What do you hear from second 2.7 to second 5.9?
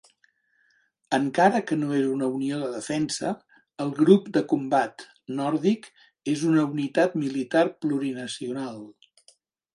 defensa, el Grup de Combat Nòrdic